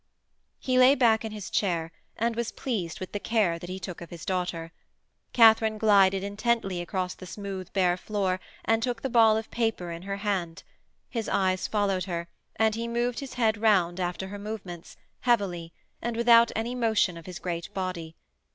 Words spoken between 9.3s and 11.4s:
of paper in her hand. His